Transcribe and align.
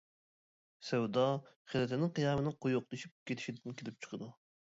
سەۋدا 0.87 1.25
خىلىتىنىڭ 1.73 2.13
قىيامىنىڭ 2.19 2.57
قويۇقلىشىپ 2.65 3.13
كېتىشىدىن 3.31 3.77
كېلىپ 3.83 4.01
چىقىدۇ. 4.07 4.33